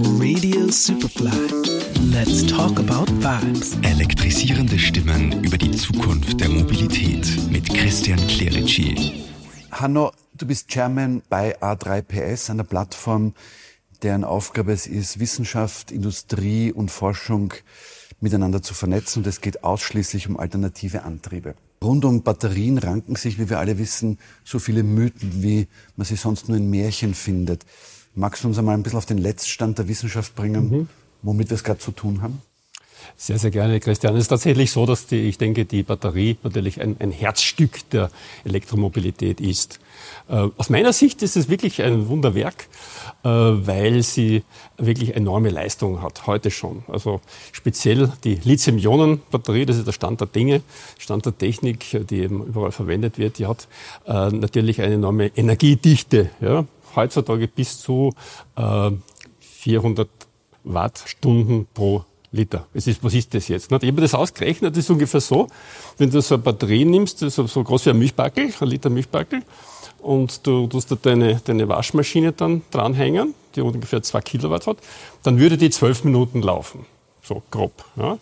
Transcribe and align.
Radio 0.00 0.70
Superfly. 0.70 1.32
Let's 2.12 2.46
talk 2.46 2.78
about 2.78 3.10
vibes. 3.20 3.76
Elektrisierende 3.82 4.78
Stimmen 4.78 5.42
über 5.42 5.58
die 5.58 5.72
Zukunft 5.72 6.40
der 6.40 6.48
Mobilität 6.50 7.26
mit 7.50 7.68
Christian 7.68 8.24
Clerici. 8.28 9.24
Hanno, 9.72 10.12
du 10.34 10.46
bist 10.46 10.68
Chairman 10.68 11.22
bei 11.28 11.60
A3PS, 11.60 12.48
einer 12.48 12.62
Plattform, 12.62 13.34
deren 14.02 14.22
Aufgabe 14.22 14.70
es 14.70 14.86
ist, 14.86 15.18
Wissenschaft, 15.18 15.90
Industrie 15.90 16.70
und 16.70 16.92
Forschung 16.92 17.52
miteinander 18.20 18.62
zu 18.62 18.74
vernetzen. 18.74 19.24
Und 19.24 19.26
es 19.26 19.40
geht 19.40 19.64
ausschließlich 19.64 20.28
um 20.28 20.38
alternative 20.38 21.02
Antriebe. 21.02 21.56
Rund 21.82 22.04
um 22.04 22.22
Batterien 22.22 22.78
ranken 22.78 23.16
sich, 23.16 23.40
wie 23.40 23.50
wir 23.50 23.58
alle 23.58 23.78
wissen, 23.78 24.18
so 24.44 24.60
viele 24.60 24.84
Mythen, 24.84 25.42
wie 25.42 25.66
man 25.96 26.04
sie 26.04 26.14
sonst 26.14 26.48
nur 26.48 26.56
in 26.56 26.70
Märchen 26.70 27.14
findet. 27.14 27.66
Magst 28.18 28.42
du 28.42 28.48
uns 28.48 28.58
einmal 28.58 28.74
ein 28.74 28.82
bisschen 28.82 28.98
auf 28.98 29.06
den 29.06 29.18
Letztstand 29.18 29.78
der 29.78 29.86
Wissenschaft 29.86 30.34
bringen, 30.34 30.70
mhm. 30.70 30.88
womit 31.22 31.50
wir 31.50 31.54
es 31.54 31.62
gerade 31.62 31.78
zu 31.78 31.92
tun 31.92 32.20
haben? 32.20 32.42
Sehr, 33.16 33.38
sehr 33.38 33.52
gerne, 33.52 33.78
Christian. 33.78 34.16
Es 34.16 34.22
ist 34.22 34.28
tatsächlich 34.28 34.72
so, 34.72 34.86
dass 34.86 35.06
die, 35.06 35.28
ich 35.28 35.38
denke, 35.38 35.64
die 35.64 35.84
Batterie 35.84 36.36
natürlich 36.42 36.80
ein, 36.80 36.96
ein 36.98 37.12
Herzstück 37.12 37.88
der 37.90 38.10
Elektromobilität 38.44 39.40
ist. 39.40 39.78
Äh, 40.28 40.48
aus 40.56 40.68
meiner 40.68 40.92
Sicht 40.92 41.22
ist 41.22 41.36
es 41.36 41.48
wirklich 41.48 41.80
ein 41.80 42.08
Wunderwerk, 42.08 42.66
äh, 43.22 43.28
weil 43.28 44.02
sie 44.02 44.42
wirklich 44.78 45.14
enorme 45.14 45.50
Leistung 45.50 46.02
hat, 46.02 46.26
heute 46.26 46.50
schon. 46.50 46.82
Also 46.88 47.20
speziell 47.52 48.12
die 48.24 48.34
Lithium-Ionen-Batterie, 48.34 49.64
das 49.64 49.76
ist 49.76 49.86
der 49.86 49.92
Stand 49.92 50.20
der 50.20 50.26
Dinge, 50.26 50.62
Stand 50.98 51.24
der 51.24 51.38
Technik, 51.38 52.04
die 52.08 52.18
eben 52.18 52.44
überall 52.44 52.72
verwendet 52.72 53.16
wird, 53.16 53.38
die 53.38 53.46
hat 53.46 53.68
äh, 54.06 54.30
natürlich 54.30 54.82
eine 54.82 54.94
enorme 54.94 55.28
Energiedichte. 55.36 56.30
Ja? 56.40 56.66
Heutzutage 56.96 57.48
bis 57.48 57.80
zu 57.80 58.14
äh, 58.56 58.90
400 59.40 60.08
Wattstunden 60.64 61.66
pro 61.72 62.04
Liter. 62.30 62.66
Es 62.74 62.86
ist, 62.86 63.02
was 63.02 63.14
ist 63.14 63.32
das 63.32 63.48
jetzt? 63.48 63.72
Ich 63.72 63.88
habe 63.88 64.00
das 64.00 64.14
ausgerechnet, 64.14 64.76
das 64.76 64.84
ist 64.84 64.90
ungefähr 64.90 65.20
so, 65.20 65.48
wenn 65.96 66.10
du 66.10 66.20
so 66.20 66.34
eine 66.34 66.42
Batterie 66.42 66.84
nimmst, 66.84 67.20
so, 67.20 67.46
so 67.46 67.64
groß 67.64 67.86
wie 67.86 67.90
ein 67.90 67.98
Milchbackel, 67.98 68.52
ein 68.60 68.68
Liter 68.68 68.90
Milchbackel, 68.90 69.42
und 70.00 70.46
du 70.46 70.66
tust 70.66 70.90
da 70.90 70.96
deine, 71.00 71.40
deine 71.44 71.68
Waschmaschine 71.68 72.32
dann 72.32 72.62
dranhängen, 72.70 73.34
die 73.54 73.62
ungefähr 73.62 74.02
zwei 74.02 74.20
Kilowatt 74.20 74.66
hat, 74.66 74.78
dann 75.22 75.38
würde 75.38 75.56
die 75.56 75.70
zwölf 75.70 76.04
Minuten 76.04 76.42
laufen. 76.42 76.86
So 77.22 77.42
grob. 77.50 77.72
Ja. 77.96 78.18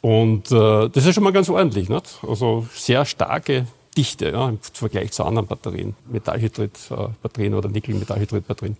Und 0.00 0.50
äh, 0.50 0.88
das 0.88 1.06
ist 1.06 1.14
schon 1.14 1.24
mal 1.24 1.32
ganz 1.32 1.48
ordentlich. 1.48 1.88
Nicht? 1.88 2.18
Also 2.26 2.66
sehr 2.74 3.04
starke 3.04 3.66
Dichte 3.96 4.30
ja, 4.30 4.48
im 4.48 4.58
Vergleich 4.60 5.12
zu 5.12 5.24
anderen 5.24 5.46
Batterien, 5.46 5.94
Metallhydrid-Batterien 6.10 7.54
oder 7.54 7.68
Nickel-Metallhydrid-Batterien. 7.68 8.76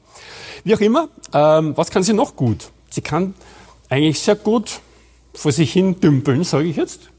Wie 0.64 0.74
auch 0.74 0.80
immer, 0.80 1.08
ähm, 1.32 1.76
was 1.76 1.90
kann 1.90 2.02
sie 2.02 2.14
noch 2.14 2.34
gut? 2.36 2.70
Sie 2.88 3.02
kann 3.02 3.34
eigentlich 3.88 4.20
sehr 4.20 4.36
gut 4.36 4.80
vor 5.34 5.52
sich 5.52 5.72
hin 5.72 6.00
dümpeln, 6.00 6.44
sage 6.44 6.68
ich 6.68 6.76
jetzt. 6.76 7.10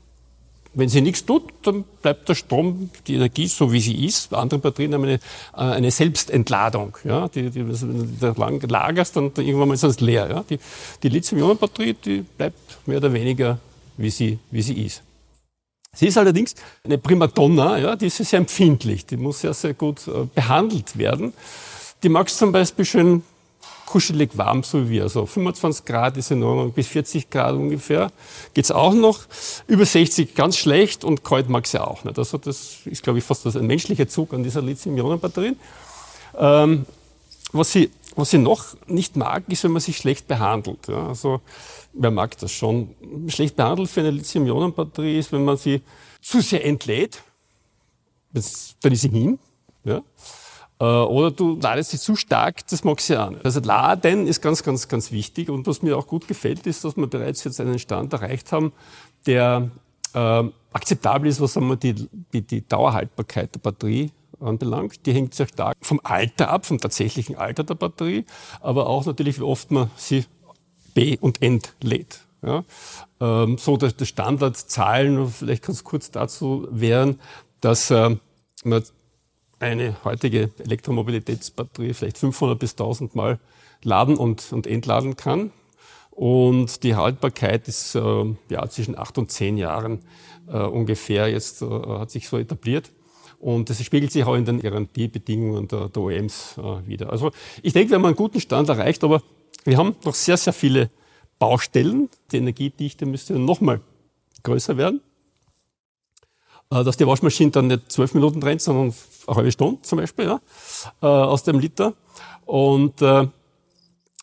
Wenn 0.76 0.90
sie 0.90 1.02
nichts 1.02 1.24
tut, 1.26 1.54
dann 1.62 1.84
bleibt 2.02 2.28
der 2.30 2.34
Strom, 2.34 2.90
die 3.06 3.16
Energie 3.16 3.46
so 3.46 3.72
wie 3.72 3.80
sie 3.80 4.06
ist. 4.06 4.34
Andere 4.34 4.60
Batterien 4.60 4.96
haben 4.96 5.04
eine, 5.04 5.14
äh, 5.14 5.20
eine 5.58 5.92
Selbstentladung. 5.92 6.98
Ja? 7.04 7.28
Die, 7.28 7.52
die, 7.52 7.68
wenn 7.68 8.18
du 8.20 8.34
lang 8.40 8.60
lagerst, 8.68 9.16
dann 9.16 9.32
irgendwann 9.36 9.68
mal 9.68 9.76
ist 9.76 9.84
das 9.84 10.00
leer. 10.00 10.28
Ja? 10.30 10.44
Die, 10.50 10.58
die 11.04 11.10
Lithium-Ionen-Batterie, 11.10 11.94
die 11.94 12.22
bleibt 12.22 12.88
mehr 12.88 12.98
oder 12.98 13.14
weniger 13.14 13.60
wie 13.98 14.10
sie, 14.10 14.40
wie 14.50 14.64
sie 14.64 14.84
ist. 14.84 15.04
Sie 15.94 16.08
ist 16.08 16.18
allerdings 16.18 16.56
eine 16.84 16.98
Primadonna, 16.98 17.78
ja, 17.78 17.96
die 17.96 18.08
ist 18.08 18.18
sehr 18.18 18.40
empfindlich, 18.40 19.06
die 19.06 19.18
muss 19.18 19.42
sehr, 19.42 19.54
sehr 19.54 19.74
gut 19.74 20.08
äh, 20.08 20.26
behandelt 20.34 20.98
werden. 20.98 21.34
Die 22.02 22.10
mag 22.10 22.28
es 22.28 22.38
zum 22.38 22.52
Beispiel 22.52 22.84
schön 22.84 23.24
kuschelig 23.86 24.36
warm, 24.38 24.64
so 24.64 24.86
wie 24.86 24.90
wir. 24.90 25.04
Also 25.04 25.26
25 25.28 25.86
Grad 25.86 26.18
ist 26.18 26.32
in 26.32 26.42
Ordnung, 26.42 26.72
bis 26.72 26.88
40 26.88 27.30
Grad 27.30 27.54
ungefähr 27.54 28.12
geht's 28.56 28.72
auch 28.72 28.94
noch. 28.94 29.20
Über 29.68 29.86
60 29.86 30.34
ganz 30.34 30.58
schlecht 30.58 31.04
und 31.04 31.24
kalt 31.24 31.48
mag 31.48 31.68
sie 31.68 31.80
auch 31.80 32.04
nicht. 32.04 32.18
Also 32.18 32.40
das 32.40 32.78
ist, 32.86 33.04
glaube 33.04 33.20
ich, 33.20 33.26
fast 33.26 33.46
ein 33.46 33.68
menschlicher 33.68 34.08
Zug 34.08 34.34
an 34.34 34.44
dieser 34.44 34.64
Lithium-Ionen-Batterien. 34.64 35.60
Ähm, 36.38 36.86
was, 37.52 37.72
sie, 37.72 37.92
was 38.16 38.30
sie 38.30 38.38
noch 38.38 38.76
nicht 38.88 39.16
mag, 39.16 39.44
ist, 39.48 39.64
wenn 39.64 39.72
man 39.72 39.82
sich 39.82 39.98
schlecht 39.98 40.28
behandelt. 40.28 40.88
Ja. 40.88 41.08
Also 41.08 41.42
wer 41.94 42.12
mag 42.12 42.38
das 42.38 42.52
schon? 42.52 42.96
Schlecht 43.28 43.56
behandelt 43.56 43.90
für 43.90 44.02
eine 44.02 44.12
Lithium-Ionen-Batterie 44.12 45.18
ist, 45.18 45.32
wenn 45.32 45.44
man 45.44 45.58
sie 45.58 45.82
zu 46.22 46.42
sehr 46.42 46.66
entlädt, 46.66 47.22
dann 48.32 48.92
ist 48.92 49.02
sie 49.02 49.10
hin. 49.10 49.40
Ja. 49.84 50.02
Äh, 50.80 50.86
oder 50.86 51.32
du 51.32 51.60
ladest 51.62 51.92
sie 51.92 52.00
zu 52.00 52.16
stark, 52.16 52.66
das 52.68 52.84
mag 52.84 53.00
sie 53.00 53.16
nicht. 53.30 53.46
Also 53.46 53.60
Laden 53.60 54.28
ist 54.28 54.42
ganz, 54.42 54.64
ganz, 54.64 54.88
ganz 54.88 55.12
wichtig. 55.12 55.50
Und 55.50 55.68
was 55.68 55.82
mir 55.82 55.98
auch 55.98 56.08
gut 56.08 56.28
gefällt, 56.28 56.66
ist, 56.68 56.84
dass 56.84 56.98
wir 56.98 57.08
bereits 57.08 57.44
jetzt 57.44 57.60
einen 57.60 57.80
Stand 57.80 58.14
erreicht 58.14 58.52
haben, 58.52 58.74
der 59.26 59.72
äh, 60.14 60.44
akzeptabel 60.72 61.30
ist, 61.30 61.42
was 61.42 61.58
die, 61.80 61.94
die, 62.34 62.42
die 62.42 62.68
Dauerhaltbarkeit 62.68 63.54
der 63.56 63.60
Batterie 63.60 64.12
anbelangt. 64.44 65.06
Die 65.06 65.14
hängt 65.14 65.34
sehr 65.34 65.48
stark 65.48 65.78
vom 65.82 66.00
Alter 66.04 66.50
ab, 66.50 66.66
vom 66.66 66.80
tatsächlichen 66.80 67.36
Alter 67.36 67.64
der 67.64 67.76
Batterie, 67.76 68.26
aber 68.62 68.88
auch 68.88 69.06
natürlich, 69.06 69.40
wie 69.40 69.44
oft 69.44 69.72
man 69.72 69.90
sie 69.96 70.26
be- 70.94 71.18
und 71.20 71.42
entlädt. 71.42 72.22
Ja? 72.42 72.64
Ähm, 73.20 73.58
so, 73.58 73.78
dass 73.78 73.96
die 73.96 74.06
Standardzahlen, 74.06 75.28
vielleicht 75.28 75.64
ganz 75.64 75.84
kurz 75.84 76.12
dazu 76.12 76.68
wären, 76.70 77.20
dass 77.62 77.90
äh, 77.92 78.16
man 78.64 78.84
eine 79.60 79.96
heutige 80.04 80.52
Elektromobilitätsbatterie 80.60 81.94
vielleicht 81.94 82.18
500 82.18 82.60
bis 82.60 82.72
1000 82.72 83.16
Mal 83.16 83.40
laden 83.82 84.18
und, 84.18 84.52
und 84.52 84.68
entladen 84.68 85.16
kann. 85.16 85.52
Und 86.12 86.84
die 86.84 86.96
Haltbarkeit 86.96 87.68
ist 87.68 87.96
äh, 87.96 88.36
ja, 88.50 88.68
zwischen 88.70 88.98
acht 88.98 89.18
und 89.18 89.32
zehn 89.32 89.58
Jahren 89.58 90.04
äh, 90.48 90.58
ungefähr 90.58 91.30
jetzt 91.30 91.62
äh, 91.62 91.66
hat 91.66 92.12
sich 92.12 92.28
so 92.28 92.38
etabliert. 92.38 92.92
Und 93.44 93.70
das 93.70 93.84
spiegelt 93.84 94.14
sich 94.14 94.24
auch 94.24 94.36
in 94.36 94.46
den 94.46 94.62
Garantiebedingungen 94.62 95.68
der, 95.68 95.90
der 95.90 96.02
OEMs 96.02 96.58
äh, 96.58 96.88
wieder. 96.88 97.12
Also 97.12 97.32
ich 97.62 97.74
denke, 97.74 97.92
wir 97.92 97.96
haben 97.98 98.06
einen 98.06 98.16
guten 98.16 98.40
Stand 98.40 98.70
erreicht, 98.70 99.04
aber 99.04 99.22
wir 99.66 99.78
haben 99.78 99.98
noch 100.06 100.16
sehr, 100.16 100.38
sehr 100.38 100.54
viele 100.54 100.90
Baustellen. 101.40 102.10
Die 102.32 102.38
Energiedichte 102.38 103.06
müsste 103.06 103.38
noch 103.38 103.60
mal 103.60 103.82
größer 104.44 104.78
werden. 104.78 105.02
Äh, 106.72 106.86
dass 106.86 106.96
die 106.96 107.06
Waschmaschine 107.06 107.52
dann 107.52 107.68
nicht 107.68 107.92
zwölf 107.92 108.14
Minuten 108.14 108.42
rennt, 108.42 108.62
sondern 108.62 108.94
eine 109.28 109.36
halbe 109.36 109.52
Stunde 109.52 109.82
zum 109.82 110.00
Beispiel 110.00 110.24
ja, 110.24 110.40
äh, 111.02 111.06
aus 111.06 111.44
dem 111.44 111.60
Liter. 111.60 111.96
Und 112.46 113.02
äh, 113.02 113.28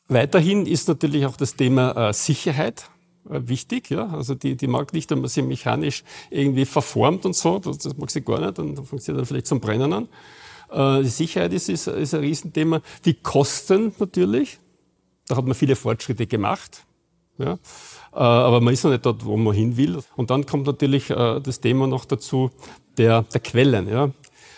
weiterhin 0.08 0.64
ist 0.64 0.88
natürlich 0.88 1.26
auch 1.26 1.36
das 1.36 1.56
Thema 1.56 2.08
äh, 2.08 2.12
Sicherheit 2.14 2.88
wichtig. 3.24 3.90
Ja? 3.90 4.08
Also 4.08 4.34
die, 4.34 4.56
die 4.56 4.66
mag 4.66 4.92
nicht, 4.92 5.10
wenn 5.10 5.20
man 5.20 5.28
sie 5.28 5.42
mechanisch 5.42 6.04
irgendwie 6.30 6.64
verformt 6.64 7.24
und 7.26 7.36
so, 7.36 7.58
das, 7.58 7.78
das 7.78 7.96
mag 7.96 8.10
sie 8.10 8.22
gar 8.22 8.40
nicht, 8.40 8.58
dann 8.58 8.84
fängt 8.84 9.02
sie 9.02 9.12
dann 9.12 9.26
vielleicht 9.26 9.46
zum 9.46 9.60
Brennen 9.60 9.92
an. 9.92 10.08
Äh, 10.70 11.02
die 11.02 11.08
Sicherheit 11.08 11.52
ist, 11.52 11.68
ist, 11.68 11.86
ist 11.86 12.14
ein 12.14 12.20
Riesenthema. 12.20 12.80
Die 13.04 13.14
Kosten 13.14 13.92
natürlich, 13.98 14.58
da 15.26 15.36
hat 15.36 15.44
man 15.44 15.54
viele 15.54 15.76
Fortschritte 15.76 16.26
gemacht. 16.26 16.84
Ja? 17.38 17.54
Äh, 17.54 17.56
aber 18.16 18.60
man 18.60 18.74
ist 18.74 18.84
noch 18.84 18.90
nicht 18.90 19.06
dort, 19.06 19.24
wo 19.24 19.36
man 19.36 19.54
hin 19.54 19.76
will. 19.76 19.98
Und 20.16 20.30
dann 20.30 20.46
kommt 20.46 20.66
natürlich 20.66 21.10
äh, 21.10 21.40
das 21.40 21.60
Thema 21.60 21.86
noch 21.86 22.04
dazu 22.04 22.50
der, 22.98 23.22
der 23.22 23.40
Quellen. 23.40 23.88
Ja? 23.88 24.10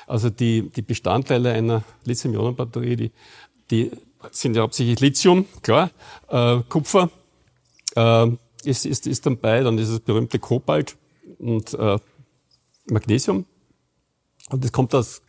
Also 0.07 0.31
die, 0.31 0.71
die 0.71 0.83
Bestandteile 0.83 1.53
einer 1.53 1.85
Lithium-Ionen-Batterie, 2.05 2.97
die, 2.97 3.13
die 3.71 3.91
sind 4.31 4.57
ja 4.57 4.63
hauptsächlich 4.63 5.01
Lithium, 5.01 5.47
klar, 5.63 5.91
äh, 6.29 6.59
Kupfer 6.69 7.11
äh, 7.95 8.27
ist, 8.67 8.87
ist, 8.87 9.07
ist 9.07 9.27
dabei, 9.27 9.63
dann 9.63 9.77
dieses 9.77 10.01
berühmte 10.01 10.39
Kobalt 10.39 10.97
und 11.39 11.75
äh, 11.75 11.99
Magnesium. 12.87 13.47
Und 14.51 14.65
das 14.65 14.73
kommt 14.73 14.95
aus, 14.95 15.23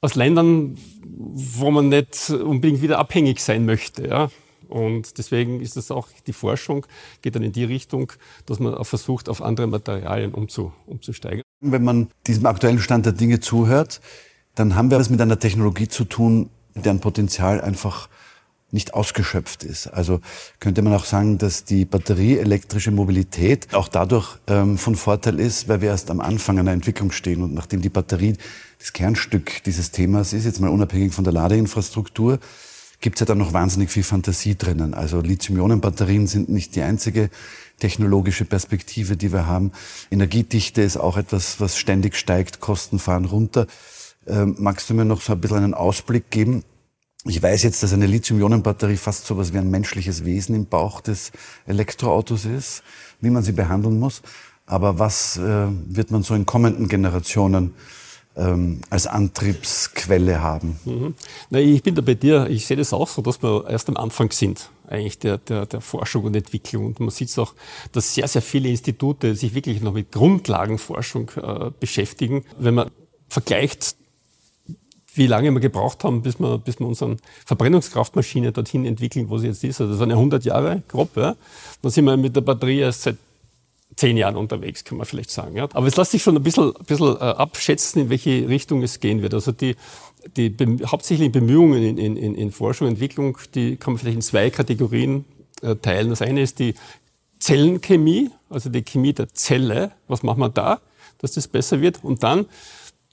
aus 0.00 0.14
Ländern, 0.14 0.78
wo 1.04 1.70
man 1.70 1.88
nicht 1.88 2.30
unbedingt 2.30 2.82
wieder 2.82 2.98
abhängig 2.98 3.40
sein 3.40 3.64
möchte. 3.64 4.06
Ja? 4.06 4.30
Und 4.68 5.16
deswegen 5.18 5.60
ist 5.60 5.76
es 5.76 5.90
auch, 5.90 6.08
die 6.26 6.32
Forschung 6.32 6.86
geht 7.22 7.34
dann 7.34 7.42
in 7.42 7.52
die 7.52 7.64
Richtung, 7.64 8.12
dass 8.46 8.58
man 8.58 8.74
auch 8.74 8.84
versucht, 8.84 9.28
auf 9.28 9.42
andere 9.42 9.66
Materialien 9.66 10.34
umzu, 10.34 10.72
umzusteigen. 10.86 11.42
Wenn 11.60 11.84
man 11.84 12.08
diesem 12.26 12.46
aktuellen 12.46 12.78
Stand 12.78 13.06
der 13.06 13.14
Dinge 13.14 13.40
zuhört, 13.40 14.00
dann 14.54 14.74
haben 14.74 14.90
wir 14.90 14.98
es 14.98 15.10
mit 15.10 15.20
einer 15.20 15.38
Technologie 15.38 15.88
zu 15.88 16.04
tun, 16.04 16.50
deren 16.74 17.00
Potenzial 17.00 17.60
einfach 17.60 18.08
nicht 18.70 18.94
ausgeschöpft 18.94 19.64
ist. 19.64 19.86
Also 19.86 20.20
könnte 20.60 20.82
man 20.82 20.92
auch 20.94 21.04
sagen, 21.04 21.38
dass 21.38 21.64
die 21.64 21.84
batterieelektrische 21.84 22.90
Mobilität 22.90 23.74
auch 23.74 23.88
dadurch 23.88 24.36
ähm, 24.46 24.76
von 24.76 24.94
Vorteil 24.94 25.40
ist, 25.40 25.68
weil 25.68 25.80
wir 25.80 25.88
erst 25.88 26.10
am 26.10 26.20
Anfang 26.20 26.58
einer 26.58 26.72
Entwicklung 26.72 27.10
stehen 27.10 27.42
und 27.42 27.54
nachdem 27.54 27.80
die 27.80 27.88
Batterie 27.88 28.36
das 28.78 28.92
Kernstück 28.92 29.62
dieses 29.64 29.90
Themas 29.90 30.32
ist, 30.32 30.44
jetzt 30.44 30.60
mal 30.60 30.68
unabhängig 30.68 31.14
von 31.14 31.24
der 31.24 31.32
Ladeinfrastruktur, 31.32 32.38
gibt 33.00 33.16
es 33.16 33.20
ja 33.20 33.26
dann 33.26 33.38
noch 33.38 33.52
wahnsinnig 33.52 33.90
viel 33.90 34.02
Fantasie 34.02 34.56
drinnen. 34.56 34.92
Also 34.92 35.20
Lithium-Ionen-Batterien 35.20 36.26
sind 36.26 36.48
nicht 36.48 36.76
die 36.76 36.82
einzige 36.82 37.30
technologische 37.78 38.44
Perspektive, 38.44 39.16
die 39.16 39.32
wir 39.32 39.46
haben. 39.46 39.72
Energiedichte 40.10 40.82
ist 40.82 40.96
auch 40.96 41.16
etwas, 41.16 41.60
was 41.60 41.78
ständig 41.78 42.16
steigt, 42.16 42.60
Kosten 42.60 42.98
fahren 42.98 43.24
runter. 43.24 43.66
Ähm, 44.26 44.56
magst 44.58 44.90
du 44.90 44.94
mir 44.94 45.04
noch 45.04 45.20
so 45.20 45.32
ein 45.32 45.40
bisschen 45.40 45.58
einen 45.58 45.74
Ausblick 45.74 46.30
geben, 46.30 46.64
Ich 47.24 47.42
weiß 47.42 47.64
jetzt, 47.64 47.82
dass 47.82 47.92
eine 47.92 48.06
Lithium-Ionen-Batterie 48.06 48.96
fast 48.96 49.26
so 49.26 49.34
etwas 49.34 49.52
wie 49.52 49.58
ein 49.58 49.70
menschliches 49.70 50.24
Wesen 50.24 50.54
im 50.54 50.66
Bauch 50.66 51.00
des 51.00 51.32
Elektroautos 51.66 52.44
ist, 52.44 52.82
wie 53.20 53.30
man 53.30 53.42
sie 53.42 53.52
behandeln 53.52 53.98
muss. 53.98 54.22
Aber 54.66 54.98
was 54.98 55.36
äh, 55.36 55.66
wird 55.86 56.10
man 56.10 56.22
so 56.22 56.34
in 56.34 56.46
kommenden 56.46 56.88
Generationen 56.88 57.74
ähm, 58.36 58.82
als 58.88 59.06
Antriebsquelle 59.08 60.40
haben? 60.40 60.78
Mhm. 60.84 61.14
Na, 61.50 61.58
ich 61.58 61.82
bin 61.82 61.96
da 61.96 62.02
bei 62.02 62.14
dir. 62.14 62.48
Ich 62.48 62.66
sehe 62.66 62.76
das 62.76 62.92
auch 62.92 63.08
so, 63.08 63.20
dass 63.20 63.42
wir 63.42 63.68
erst 63.68 63.88
am 63.88 63.96
Anfang 63.96 64.30
sind, 64.30 64.70
eigentlich 64.86 65.18
der, 65.18 65.38
der, 65.38 65.66
der 65.66 65.80
Forschung 65.80 66.24
und 66.24 66.36
Entwicklung. 66.36 66.86
Und 66.86 67.00
man 67.00 67.10
sieht 67.10 67.36
auch, 67.38 67.54
dass 67.90 68.14
sehr, 68.14 68.28
sehr 68.28 68.42
viele 68.42 68.68
Institute 68.68 69.34
sich 69.34 69.54
wirklich 69.54 69.80
noch 69.80 69.92
mit 69.92 70.12
Grundlagenforschung 70.12 71.30
äh, 71.36 71.70
beschäftigen. 71.80 72.44
Wenn 72.58 72.74
man 72.74 72.90
vergleicht 73.28 73.96
wie 75.14 75.26
lange 75.26 75.50
wir 75.50 75.60
gebraucht 75.60 76.04
haben, 76.04 76.22
bis 76.22 76.38
wir, 76.38 76.58
bis 76.58 76.78
wir 76.78 76.86
unsere 76.86 77.16
Verbrennungskraftmaschine 77.46 78.52
dorthin 78.52 78.84
entwickeln, 78.84 79.28
wo 79.28 79.38
sie 79.38 79.48
jetzt 79.48 79.64
ist. 79.64 79.80
Also 79.80 79.92
das 79.92 80.00
waren 80.00 80.10
ja 80.10 80.16
100 80.16 80.44
Jahre 80.44 80.82
grob. 80.88 81.16
Ja. 81.16 81.36
Dann 81.82 81.90
sind 81.90 82.04
wir 82.04 82.16
mit 82.16 82.36
der 82.36 82.42
Batterie 82.42 82.80
erst 82.80 83.02
seit 83.02 83.16
zehn 83.96 84.16
Jahren 84.16 84.36
unterwegs, 84.36 84.84
kann 84.84 84.98
man 84.98 85.06
vielleicht 85.06 85.30
sagen. 85.30 85.56
Ja. 85.56 85.68
Aber 85.72 85.86
es 85.86 85.96
lässt 85.96 86.12
sich 86.12 86.22
schon 86.22 86.36
ein 86.36 86.42
bisschen, 86.42 86.74
ein 86.76 86.84
bisschen 86.84 87.16
äh, 87.16 87.20
abschätzen, 87.20 88.02
in 88.02 88.10
welche 88.10 88.48
Richtung 88.48 88.82
es 88.82 89.00
gehen 89.00 89.22
wird. 89.22 89.34
Also 89.34 89.50
die, 89.50 89.76
die 90.36 90.54
hauptsächlichen 90.86 91.32
Bemühungen 91.32 91.82
in, 91.82 92.16
in, 92.16 92.34
in 92.34 92.52
Forschung 92.52 92.86
und 92.86 92.94
Entwicklung, 92.94 93.38
die 93.54 93.76
kann 93.76 93.94
man 93.94 93.98
vielleicht 93.98 94.16
in 94.16 94.22
zwei 94.22 94.50
Kategorien 94.50 95.24
äh, 95.62 95.74
teilen. 95.76 96.10
Das 96.10 96.22
eine 96.22 96.42
ist 96.42 96.58
die 96.60 96.74
Zellenchemie, 97.40 98.30
also 98.50 98.68
die 98.70 98.82
Chemie 98.82 99.12
der 99.12 99.32
Zelle. 99.32 99.92
Was 100.06 100.22
machen 100.22 100.40
wir 100.40 100.48
da, 100.48 100.80
dass 101.18 101.32
das 101.32 101.48
besser 101.48 101.80
wird? 101.80 102.04
Und 102.04 102.22
dann 102.22 102.46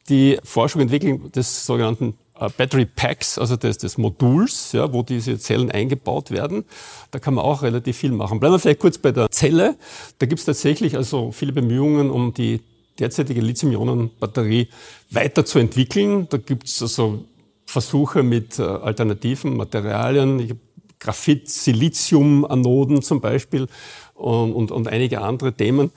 die 0.10 0.38
Forschung 0.44 0.82
und 0.82 0.92
Entwicklung 0.92 1.32
des 1.32 1.66
sogenannten 1.66 2.16
äh, 2.40 2.50
Battery 2.56 2.86
Packs, 2.86 3.38
also 3.38 3.56
des, 3.56 3.78
des 3.78 3.98
Moduls, 3.98 4.72
ja, 4.74 4.92
wo 4.92 5.04
diese 5.04 5.40
Zellen 5.40 5.72
eingebaut 5.72 6.32
werden. 6.32 6.66
Da 7.12 7.20
kann 7.20 7.34
man 7.34 7.46
auch 7.46 7.64
relativ 7.64 7.98
viel 7.98 8.12
machen. 8.12 8.40
Bleiben 8.40 8.56
wir 8.56 8.60
vielleicht 8.60 8.80
kurz 8.80 8.98
bei 8.98 9.12
der 9.12 9.30
Zelle. 9.32 9.76
Da 10.20 10.26
gibt 10.26 10.40
es 10.40 10.46
tatsächlich 10.46 10.96
also 10.96 11.32
viele 11.32 11.54
Bemühungen, 11.54 12.10
um 12.10 12.34
die 12.34 12.62
derzeitige 13.00 13.42
Lithium-Ionen-Batterie 13.42 14.70
weiterzuentwickeln. 15.10 16.28
Da 16.30 16.38
gibt 16.38 16.68
es 16.68 16.82
also 16.82 17.26
Versuche 17.66 18.24
mit 18.24 18.60
äh, 18.60 18.64
alternativen 18.64 19.58
Materialien, 19.58 20.60
Graphit, 21.00 21.50
Silizium-Anoden 21.50 23.02
zum 23.02 23.22
Beispiel 23.22 23.68
und, 24.14 24.54
und, 24.54 24.72
und 24.72 24.88
einige 24.88 25.22
andere 25.22 25.54
Themen, 25.54 25.92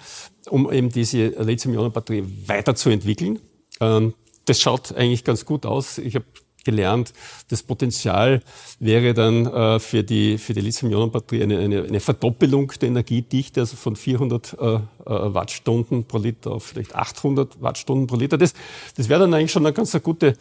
um 0.49 0.70
eben 0.72 0.90
diese 0.90 1.28
Lithium-Ionen-Batterie 1.28 2.25
weiterzuentwickeln. 2.46 3.38
Ähm, 3.80 4.14
das 4.46 4.60
schaut 4.60 4.94
eigentlich 4.94 5.25
ganz 5.25 5.44
gut 5.44 5.66
aus. 5.66 5.98
Ich 5.98 6.14
habe 6.14 6.25
gelernt, 6.64 7.12
das 7.48 7.62
Potenzial 7.62 8.42
wäre 8.78 9.14
dann 9.14 9.46
äh, 9.46 9.78
für 9.78 10.04
die, 10.04 10.36
für 10.36 10.52
die 10.52 10.60
Lithium-Ionen-Batterie 10.60 11.42
eine, 11.42 11.58
eine, 11.60 11.84
eine, 11.84 12.00
Verdoppelung 12.00 12.72
der 12.80 12.88
Energiedichte, 12.88 13.60
also 13.60 13.76
von 13.76 13.96
400 13.96 14.52
äh, 14.52 14.66
äh, 14.66 14.80
Wattstunden 15.06 16.04
pro 16.04 16.19
Liter 16.19 16.50
auf 16.50 16.64
vielleicht 16.64 16.94
800 16.94 17.62
Wattstunden 17.62 18.06
pro 18.06 18.16
Liter. 18.16 18.36
Das, 18.36 18.52
das 18.96 19.08
wäre 19.08 19.20
dann 19.20 19.32
eigentlich 19.32 19.52
schon 19.52 19.64
eine 19.64 19.72
ganz 19.72 19.94
eine 19.94 20.02
gute 20.02 20.34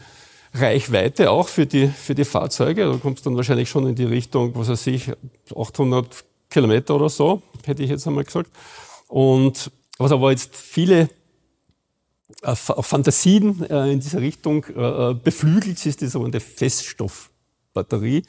Reichweite 0.53 1.31
auch 1.31 1.47
für 1.47 1.65
die, 1.65 1.87
für 1.87 2.15
die 2.15 2.25
Fahrzeuge. 2.25 2.85
Da 2.85 2.97
kommt 2.97 3.19
es 3.19 3.23
dann 3.23 3.37
wahrscheinlich 3.37 3.69
schon 3.69 3.87
in 3.87 3.95
die 3.95 4.05
Richtung, 4.05 4.53
was 4.55 4.69
weiß 4.69 4.87
ich, 4.87 5.11
800 5.55 6.25
Kilometer 6.49 6.95
oder 6.95 7.09
so, 7.09 7.41
hätte 7.65 7.83
ich 7.83 7.89
jetzt 7.89 8.07
einmal 8.07 8.23
gesagt. 8.23 8.49
Und 9.07 9.71
was 9.97 10.11
aber 10.11 10.31
jetzt 10.31 10.55
viele 10.55 11.09
Fantasien 12.43 13.63
äh, 13.69 13.91
in 13.91 13.99
dieser 13.99 14.21
Richtung 14.21 14.65
äh, 14.65 15.13
beflügelt, 15.13 15.83
ist 15.85 16.01
die 16.01 16.07
sogenannte 16.07 16.39
Feststoffbatterie, 16.39 18.23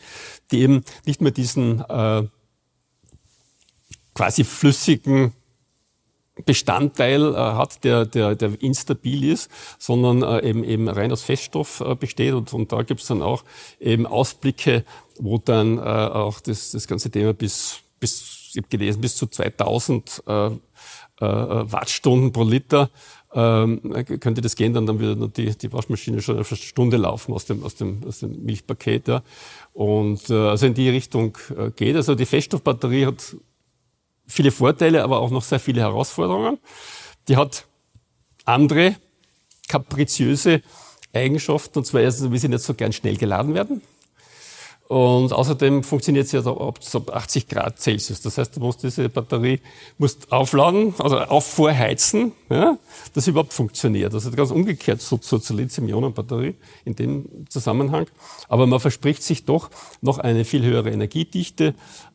die 0.51 0.61
eben 0.61 0.85
nicht 1.05 1.21
mehr 1.21 1.33
diesen 1.33 1.81
äh, 1.81 2.23
quasi 4.15 4.45
flüssigen 4.45 5.33
Bestandteil 6.45 7.37
hat, 7.37 7.83
der, 7.83 8.07
der, 8.07 8.37
der 8.37 8.63
instabil 8.63 9.33
ist, 9.33 9.51
sondern 9.77 10.45
eben, 10.45 10.63
eben 10.63 10.89
rein 10.89 11.11
aus 11.11 11.23
Feststoff 11.23 11.83
besteht. 11.99 12.33
Und, 12.33 12.53
und 12.53 12.71
da 12.71 12.83
gibt 12.83 13.01
es 13.01 13.09
dann 13.09 13.23
auch 13.23 13.43
eben 13.81 14.07
Ausblicke, 14.07 14.85
wo 15.19 15.39
dann 15.39 15.81
auch 15.81 16.39
das, 16.39 16.71
das 16.71 16.87
ganze 16.87 17.11
Thema 17.11 17.35
bis, 17.35 17.81
bis 17.99 18.51
ich 18.53 18.59
habe 18.59 18.69
gelesen, 18.69 19.01
bis 19.01 19.17
zu 19.17 19.27
2000 19.27 20.23
äh, 21.21 21.27
Wattstunden 21.27 22.33
pro 22.33 22.45
Liter 22.45 22.91
ähm, 23.35 23.81
könnte 24.21 24.41
das 24.41 24.57
gehen, 24.57 24.73
dann, 24.73 24.87
dann 24.87 25.01
würde 25.01 25.29
die, 25.29 25.57
die 25.57 25.73
Waschmaschine 25.73 26.23
schon 26.23 26.37
eine 26.37 26.45
Stunde 26.45 26.97
laufen 26.97 27.35
aus 27.35 27.45
dem, 27.45 27.63
aus 27.63 27.75
dem, 27.75 28.03
aus 28.07 28.21
dem 28.21 28.45
Milchpaket. 28.45 29.09
Ja. 29.09 29.23
Und 29.75 30.31
äh, 30.31 30.35
also 30.35 30.67
in 30.67 30.75
die 30.75 30.89
Richtung 30.89 31.37
äh, 31.57 31.71
geht. 31.71 31.97
Also 31.97 32.15
die 32.15 32.27
Feststoffbatterie 32.27 33.07
hat 33.07 33.37
viele 34.27 34.51
Vorteile, 34.51 35.05
aber 35.05 35.21
auch 35.21 35.31
noch 35.31 35.43
sehr 35.43 35.61
viele 35.61 35.81
Herausforderungen. 35.81 36.59
Die 37.29 37.37
hat 37.37 37.67
andere 38.45 38.97
kapriziöse 39.69 40.63
Eigenschaften, 41.13 41.81
und 41.81 41.85
zwar 41.85 42.01
erstens, 42.01 42.31
wie 42.33 42.39
sie 42.39 42.49
nicht 42.49 42.63
so 42.63 42.75
gern 42.75 42.93
schnell 42.93 43.17
geladen 43.17 43.55
werden. 43.55 43.83
Und 44.89 45.35
außerdem 45.35 45.83
funktioniert 45.83 46.29
sie 46.29 46.39
ja 46.39 46.47
ab, 46.47 46.79
ab 46.95 47.11
80 47.11 47.47
Grad 47.47 47.79
Celsius. 47.79 48.23
Das 48.23 48.39
heißt, 48.39 48.57
du 48.57 48.61
musst 48.61 48.83
diese 48.83 49.11
Batterie 49.11 49.61
musst 49.99 50.33
aufladen, 50.33 50.95
also 50.99 51.19
aufvorheizen, 51.19 52.33
ja, 52.49 52.79
dass 53.13 53.27
sie 53.27 53.33
überhaupt 53.33 53.53
funktioniert. 53.53 54.15
Also 54.15 54.31
ganz 54.31 54.51
umgekehrt 54.51 55.03
so 55.03 55.19
zur, 55.19 55.43
zur 55.43 55.57
Lithium-Ionen-Batterie 55.57 56.55
in 56.87 56.97
dem 56.97 57.47
Zusammenhang. 57.51 58.07
Aber 58.49 58.67
man 58.67 58.81
verspricht 58.81 59.23
sich 59.23 59.45
doch 59.45 59.69
noch 60.01 60.17
eine 60.17 60.47
viel 60.47 60.65
höhere 60.65 60.91
Energiedichte, 60.91 61.75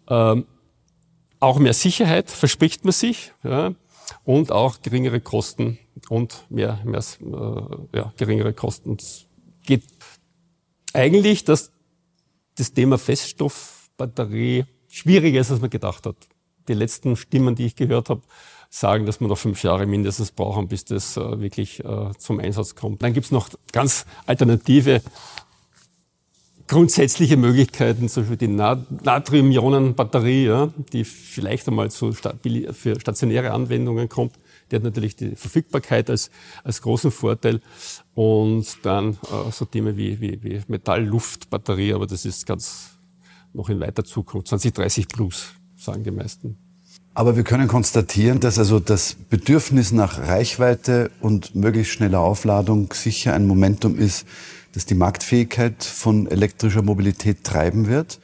ähm, 0.09 0.47
auch 1.39 1.59
mehr 1.59 1.73
Sicherheit 1.73 2.31
verspricht 2.31 2.85
man 2.85 2.93
sich, 2.93 3.33
ja, 3.43 3.73
und 4.23 4.51
auch 4.51 4.81
geringere 4.81 5.19
Kosten 5.19 5.77
und 6.09 6.45
mehr, 6.49 6.79
mehr 6.85 7.03
äh, 7.21 7.97
ja, 7.97 8.13
geringere 8.17 8.53
Kosten. 8.53 8.97
Es 8.97 9.25
geht 9.65 9.83
eigentlich, 10.93 11.43
dass 11.43 11.72
das 12.57 12.73
Thema 12.73 12.97
Feststoffbatterie 12.97 14.65
schwieriger 14.89 15.41
ist, 15.41 15.51
als 15.51 15.61
man 15.61 15.69
gedacht 15.69 16.05
hat. 16.05 16.15
Die 16.67 16.73
letzten 16.73 17.15
Stimmen, 17.15 17.55
die 17.55 17.65
ich 17.65 17.75
gehört 17.75 18.09
habe, 18.09 18.21
sagen, 18.69 19.05
dass 19.05 19.19
wir 19.19 19.27
noch 19.27 19.37
fünf 19.37 19.63
Jahre 19.63 19.85
mindestens 19.85 20.31
brauchen, 20.31 20.67
bis 20.67 20.85
das 20.85 21.17
äh, 21.17 21.41
wirklich 21.41 21.83
äh, 21.83 22.11
zum 22.17 22.39
Einsatz 22.39 22.75
kommt. 22.75 23.03
Dann 23.03 23.13
gibt's 23.13 23.31
noch 23.31 23.49
ganz 23.71 24.05
alternative 24.25 25.01
grundsätzliche 26.67 27.37
Möglichkeiten, 27.37 28.09
zum 28.09 28.23
Beispiel 28.23 28.37
die 28.37 28.47
Natrium-Ionen-Batterie, 28.47 30.45
ja, 30.45 30.73
die 30.91 31.03
vielleicht 31.03 31.67
einmal 31.67 31.91
zu 31.91 32.13
für 32.13 32.99
stationäre 32.99 33.51
Anwendungen 33.51 34.09
kommt. 34.09 34.33
Die 34.73 34.77
hat 34.77 34.83
natürlich 34.83 35.15
die 35.15 35.35
Verfügbarkeit 35.35 36.09
als, 36.09 36.31
als 36.63 36.81
großen 36.81 37.11
Vorteil. 37.11 37.61
Und 38.15 38.65
dann 38.81 39.19
äh, 39.31 39.51
so 39.51 39.65
Themen 39.65 39.95
wie, 39.97 40.19
wie, 40.19 40.41
wie 40.41 40.59
Metall-Luft-Batterie, 40.67 41.93
aber 41.93 42.07
das 42.07 42.25
ist 42.25 42.47
ganz 42.47 42.89
noch 43.53 43.69
in 43.69 43.79
weiter 43.79 44.03
Zukunft. 44.03 44.47
2030 44.47 45.07
plus, 45.09 45.53
sagen 45.77 46.03
die 46.03 46.09
meisten. 46.09 46.57
Aber 47.13 47.35
wir 47.35 47.43
können 47.43 47.67
konstatieren, 47.67 48.39
dass 48.39 48.57
also 48.57 48.79
das 48.79 49.13
Bedürfnis 49.29 49.91
nach 49.91 50.17
Reichweite 50.17 51.11
und 51.21 51.53
möglichst 51.53 51.93
schneller 51.93 52.21
Aufladung 52.21 52.91
sicher 52.93 53.35
ein 53.35 53.45
Momentum 53.45 53.99
ist, 53.99 54.25
das 54.71 54.87
die 54.87 54.95
Marktfähigkeit 54.95 55.83
von 55.83 56.25
elektrischer 56.25 56.81
Mobilität 56.81 57.43
treiben 57.43 57.85
wird. 57.85 58.19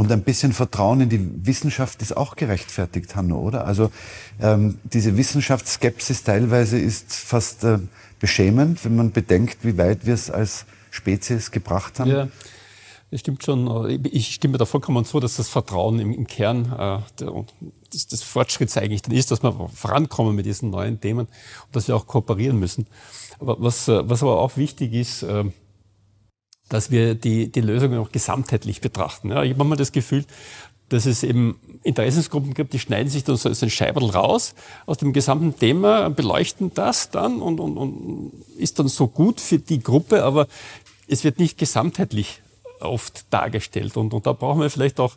Und 0.00 0.10
ein 0.10 0.22
bisschen 0.22 0.54
Vertrauen 0.54 1.02
in 1.02 1.10
die 1.10 1.46
Wissenschaft 1.46 2.00
ist 2.00 2.16
auch 2.16 2.34
gerechtfertigt, 2.34 3.16
Hanno, 3.16 3.38
oder? 3.38 3.66
Also 3.66 3.92
ähm, 4.40 4.78
diese 4.82 5.18
Wissenschaftsskepsis 5.18 6.24
teilweise 6.24 6.78
ist 6.78 7.12
fast 7.12 7.64
äh, 7.64 7.80
beschämend, 8.18 8.82
wenn 8.86 8.96
man 8.96 9.12
bedenkt, 9.12 9.58
wie 9.60 9.76
weit 9.76 10.06
wir 10.06 10.14
es 10.14 10.30
als 10.30 10.64
Spezies 10.90 11.50
gebracht 11.50 12.00
haben. 12.00 12.10
Ja. 12.10 12.28
Das 13.10 13.20
stimmt 13.20 13.44
schon. 13.44 14.00
Ich 14.10 14.32
stimme 14.32 14.56
da 14.56 14.64
vollkommen 14.64 15.04
zu, 15.04 15.20
dass 15.20 15.36
das 15.36 15.50
Vertrauen 15.50 15.98
im, 15.98 16.14
im 16.14 16.26
Kern 16.26 16.72
äh, 17.18 17.26
des, 17.92 18.06
des 18.06 18.22
Fortschritts 18.22 18.78
eigentlich 18.78 19.02
dann 19.02 19.14
ist, 19.14 19.30
dass 19.30 19.42
wir 19.42 19.68
vorankommen 19.74 20.34
mit 20.34 20.46
diesen 20.46 20.70
neuen 20.70 20.98
Themen 20.98 21.26
und 21.26 21.76
dass 21.76 21.88
wir 21.88 21.96
auch 21.96 22.06
kooperieren 22.06 22.58
müssen. 22.58 22.86
Aber 23.38 23.56
was, 23.60 23.86
äh, 23.86 24.08
was 24.08 24.22
aber 24.22 24.40
auch 24.40 24.56
wichtig 24.56 24.94
ist, 24.94 25.24
äh, 25.24 25.44
dass 26.70 26.90
wir 26.90 27.14
die, 27.14 27.52
die 27.52 27.60
Lösungen 27.60 27.98
auch 27.98 28.10
gesamtheitlich 28.10 28.80
betrachten. 28.80 29.28
Ja, 29.28 29.42
ich 29.42 29.50
habe 29.50 29.58
manchmal 29.58 29.76
das 29.76 29.92
Gefühl, 29.92 30.24
dass 30.88 31.04
es 31.04 31.22
eben 31.22 31.58
Interessensgruppen 31.82 32.54
gibt, 32.54 32.72
die 32.72 32.78
schneiden 32.78 33.10
sich 33.10 33.24
dann 33.24 33.36
so 33.36 33.48
ein 33.48 33.70
Scheiberl 33.70 34.10
raus 34.10 34.54
aus 34.86 34.98
dem 34.98 35.12
gesamten 35.12 35.56
Thema, 35.56 36.10
beleuchten 36.10 36.72
das 36.74 37.10
dann 37.10 37.40
und, 37.42 37.60
und, 37.60 37.76
und 37.76 38.32
ist 38.56 38.78
dann 38.78 38.88
so 38.88 39.06
gut 39.06 39.40
für 39.40 39.58
die 39.58 39.82
Gruppe, 39.82 40.24
aber 40.24 40.46
es 41.06 41.22
wird 41.24 41.38
nicht 41.38 41.58
gesamtheitlich 41.58 42.42
oft 42.80 43.24
dargestellt. 43.30 43.96
Und, 43.96 44.14
und 44.14 44.26
da 44.26 44.32
brauchen 44.32 44.60
wir 44.60 44.70
vielleicht 44.70 45.00
auch 45.00 45.14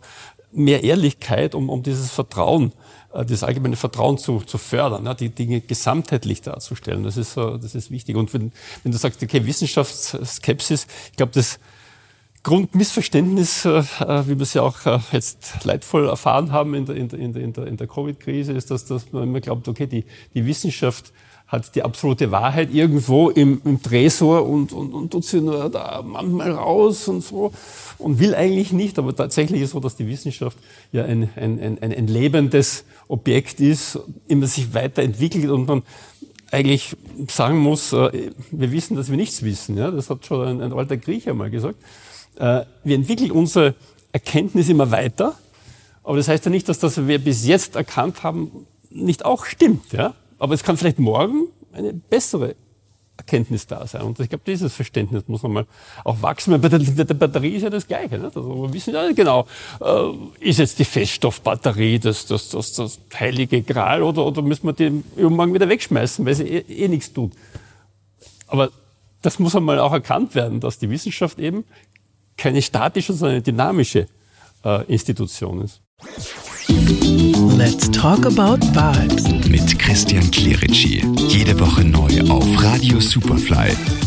mehr 0.53 0.83
Ehrlichkeit, 0.83 1.55
um, 1.55 1.69
um 1.69 1.83
dieses 1.83 2.11
Vertrauen 2.11 2.71
äh, 3.13 3.25
das 3.25 3.43
allgemeine 3.43 3.75
Vertrauen 3.75 4.17
zu, 4.17 4.39
zu 4.39 4.57
fördern, 4.57 5.15
die 5.19 5.29
Dinge 5.29 5.61
gesamtheitlich 5.61 6.41
darzustellen. 6.41 7.03
Das 7.03 7.17
ist, 7.17 7.37
das 7.37 7.75
ist 7.75 7.91
wichtig. 7.91 8.15
Und 8.15 8.33
wenn, 8.33 8.51
wenn 8.83 8.91
du 8.91 8.97
sagst, 8.97 9.21
okay, 9.21 9.45
Wissenschaftsskepsis, 9.45 10.87
ich 11.11 11.17
glaube, 11.17 11.31
das 11.33 11.59
Grundmissverständnis, 12.43 13.63
äh, 13.63 13.83
wie 14.27 14.35
wir 14.37 14.41
es 14.41 14.53
ja 14.53 14.63
auch 14.63 14.85
äh, 14.85 14.99
jetzt 15.13 15.63
leidvoll 15.63 16.09
erfahren 16.09 16.51
haben 16.51 16.75
in 16.75 16.85
der, 16.85 16.95
in 16.95 17.07
der, 17.07 17.19
in 17.19 17.53
der, 17.53 17.67
in 17.67 17.77
der 17.77 17.87
Covid-Krise, 17.87 18.51
ist, 18.51 18.69
dass, 18.69 18.85
dass 18.85 19.11
man 19.13 19.23
immer 19.23 19.39
glaubt, 19.39 19.67
okay, 19.69 19.87
die, 19.87 20.03
die 20.33 20.45
Wissenschaft 20.45 21.13
hat 21.53 21.75
die 21.75 21.83
absolute 21.83 22.31
Wahrheit 22.31 22.73
irgendwo 22.73 23.29
im, 23.29 23.61
im 23.63 23.81
Tresor 23.81 24.47
und, 24.47 24.73
und, 24.73 24.91
und 24.91 25.11
tut 25.11 25.23
sie 25.23 25.39
nur 25.39 25.69
da 25.69 26.03
manchmal 26.03 26.51
raus 26.51 27.07
und 27.07 27.23
so 27.23 27.53
und 27.99 28.19
will 28.19 28.33
eigentlich 28.33 28.73
nicht. 28.73 28.97
Aber 28.97 29.15
tatsächlich 29.15 29.61
ist 29.61 29.67
es 29.67 29.71
so, 29.73 29.79
dass 29.79 29.95
die 29.95 30.07
Wissenschaft 30.07 30.57
ja 30.91 31.05
ein, 31.05 31.29
ein, 31.35 31.59
ein, 31.59 31.77
ein 31.79 32.07
lebendes 32.07 32.85
Objekt 33.07 33.59
ist, 33.59 33.99
immer 34.27 34.47
sich 34.47 34.73
weiterentwickelt 34.73 35.51
und 35.51 35.67
man 35.67 35.83
eigentlich 36.49 36.95
sagen 37.29 37.59
muss, 37.59 37.93
äh, 37.93 38.31
wir 38.49 38.71
wissen, 38.71 38.95
dass 38.95 39.11
wir 39.11 39.17
nichts 39.17 39.43
wissen. 39.43 39.77
Ja? 39.77 39.91
Das 39.91 40.09
hat 40.09 40.25
schon 40.25 40.47
ein, 40.47 40.61
ein 40.61 40.73
alter 40.73 40.97
Grieche 40.97 41.35
mal 41.35 41.51
gesagt. 41.51 41.75
Äh, 42.37 42.61
wir 42.83 42.95
entwickeln 42.95 43.29
unsere 43.29 43.75
Erkenntnis 44.11 44.69
immer 44.69 44.89
weiter, 44.89 45.37
aber 46.03 46.17
das 46.17 46.27
heißt 46.27 46.45
ja 46.45 46.51
nicht, 46.51 46.67
dass 46.67 46.79
das, 46.79 46.97
was 46.97 47.07
wir 47.07 47.19
bis 47.19 47.45
jetzt 47.45 47.75
erkannt 47.75 48.23
haben, 48.23 48.65
nicht 48.89 49.23
auch 49.23 49.45
stimmt. 49.45 49.93
Ja? 49.93 50.15
Aber 50.43 50.55
es 50.55 50.61
kann 50.61 50.75
vielleicht 50.75 50.99
morgen 50.99 51.47
eine 51.71 51.93
bessere 51.93 52.55
Erkenntnis 53.15 53.65
da 53.65 53.87
sein. 53.87 54.01
Und 54.01 54.19
ich 54.19 54.27
glaube, 54.27 54.43
dieses 54.45 54.73
Verständnis 54.73 55.29
muss 55.29 55.41
man 55.41 55.53
mal 55.53 55.65
auch 56.03 56.21
wachsen. 56.21 56.59
Bei 56.59 56.67
der, 56.67 56.79
der 56.79 57.13
Batterie 57.13 57.55
ist 57.55 57.61
ja 57.61 57.69
das 57.69 57.87
Gleiche. 57.87 58.17
Nicht? 58.17 58.35
Also 58.35 58.63
wir 58.63 58.73
wissen 58.73 58.93
ja 58.93 59.09
genau, 59.13 59.47
äh, 59.79 60.11
ist 60.41 60.59
jetzt 60.59 60.79
die 60.79 60.83
Feststoffbatterie 60.83 61.97
das, 61.97 62.25
das, 62.25 62.49
das, 62.49 62.73
das 62.73 62.99
heilige 63.17 63.61
Gral 63.61 64.03
oder, 64.03 64.25
oder 64.25 64.41
müssen 64.41 64.67
wir 64.67 64.73
die 64.73 65.01
übermorgen 65.15 65.53
wieder 65.53 65.69
wegschmeißen, 65.69 66.25
weil 66.25 66.35
sie 66.35 66.43
eh, 66.43 66.83
eh 66.83 66.89
nichts 66.89 67.13
tut. 67.13 67.31
Aber 68.47 68.69
das 69.21 69.39
muss 69.39 69.55
einmal 69.55 69.79
auch 69.79 69.93
erkannt 69.93 70.35
werden, 70.35 70.59
dass 70.59 70.77
die 70.77 70.89
Wissenschaft 70.89 71.39
eben 71.39 71.63
keine 72.35 72.61
statische, 72.61 73.13
sondern 73.13 73.35
eine 73.35 73.43
dynamische 73.43 74.07
äh, 74.65 74.83
Institution 74.91 75.61
ist. 75.61 75.82
Let's 77.57 77.89
talk 77.91 78.25
about 78.25 78.59
vibes. 78.73 79.25
Mit 79.47 79.79
Christian 79.79 80.29
Clerici. 80.31 81.03
Jede 81.29 81.59
Woche 81.59 81.83
neu 81.83 82.09
auf 82.29 82.45
Radio 82.63 82.99
Superfly. 82.99 84.02